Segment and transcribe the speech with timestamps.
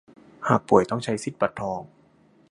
[0.47, 1.81] หากป่วยต้องใช้สิทธิบัตรทอง